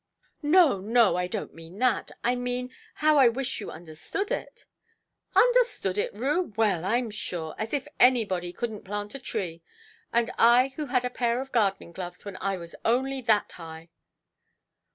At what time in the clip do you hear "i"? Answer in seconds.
1.15-1.27, 2.23-2.33, 3.19-3.29, 10.39-10.69, 12.41-12.57